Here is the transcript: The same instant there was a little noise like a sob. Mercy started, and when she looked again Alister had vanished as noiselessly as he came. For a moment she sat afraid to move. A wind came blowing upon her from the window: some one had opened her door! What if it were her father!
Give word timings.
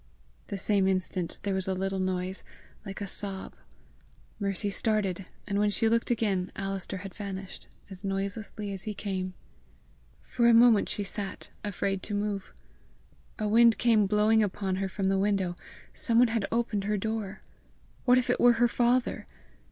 The 0.47 0.57
same 0.57 0.87
instant 0.87 1.37
there 1.43 1.53
was 1.53 1.67
a 1.67 1.75
little 1.75 1.99
noise 1.99 2.43
like 2.87 3.01
a 3.01 3.05
sob. 3.05 3.53
Mercy 4.39 4.71
started, 4.71 5.27
and 5.45 5.59
when 5.59 5.69
she 5.69 5.87
looked 5.87 6.09
again 6.09 6.51
Alister 6.55 6.97
had 7.05 7.13
vanished 7.13 7.67
as 7.87 8.03
noiselessly 8.03 8.73
as 8.73 8.85
he 8.85 8.95
came. 8.95 9.35
For 10.23 10.47
a 10.47 10.55
moment 10.55 10.89
she 10.89 11.03
sat 11.03 11.51
afraid 11.63 12.01
to 12.01 12.15
move. 12.15 12.51
A 13.37 13.47
wind 13.47 13.77
came 13.77 14.07
blowing 14.07 14.41
upon 14.41 14.77
her 14.77 14.89
from 14.89 15.07
the 15.07 15.19
window: 15.19 15.55
some 15.93 16.17
one 16.17 16.29
had 16.29 16.47
opened 16.51 16.85
her 16.85 16.97
door! 16.97 17.43
What 18.05 18.17
if 18.17 18.31
it 18.31 18.39
were 18.39 18.53
her 18.53 18.67
father! 18.67 19.27